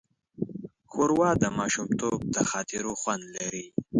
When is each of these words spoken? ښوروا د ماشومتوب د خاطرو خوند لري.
ښوروا 0.91 1.29
د 1.43 1.45
ماشومتوب 1.59 2.19
د 2.35 2.37
خاطرو 2.51 2.91
خوند 3.01 3.23
لري. 3.37 3.65